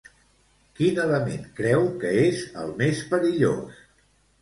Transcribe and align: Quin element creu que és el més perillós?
Quin 0.79 0.97
element 1.03 1.45
creu 1.61 1.85
que 2.05 2.17
és 2.25 2.43
el 2.65 2.75
més 2.83 3.07
perillós? 3.15 3.89